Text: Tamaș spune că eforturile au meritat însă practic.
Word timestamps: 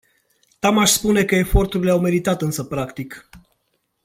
Tamaș 0.59 0.89
spune 0.91 1.23
că 1.25 1.35
eforturile 1.35 1.91
au 1.91 1.99
meritat 1.99 2.41
însă 2.41 2.63
practic. 2.63 3.29